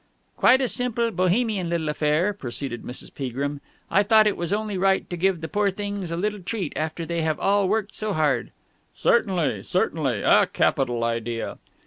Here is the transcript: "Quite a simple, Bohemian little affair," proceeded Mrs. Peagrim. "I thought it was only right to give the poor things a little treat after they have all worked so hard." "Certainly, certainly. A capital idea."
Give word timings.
"Quite 0.35 0.61
a 0.61 0.67
simple, 0.67 1.11
Bohemian 1.11 1.69
little 1.69 1.87
affair," 1.87 2.33
proceeded 2.33 2.81
Mrs. 2.81 3.13
Peagrim. 3.13 3.61
"I 3.91 4.01
thought 4.01 4.25
it 4.25 4.35
was 4.35 4.51
only 4.51 4.75
right 4.75 5.07
to 5.11 5.15
give 5.15 5.41
the 5.41 5.47
poor 5.47 5.69
things 5.69 6.09
a 6.09 6.17
little 6.17 6.39
treat 6.41 6.73
after 6.75 7.05
they 7.05 7.21
have 7.21 7.39
all 7.39 7.69
worked 7.69 7.93
so 7.93 8.11
hard." 8.13 8.51
"Certainly, 8.95 9.61
certainly. 9.61 10.23
A 10.23 10.47
capital 10.47 11.03
idea." 11.03 11.59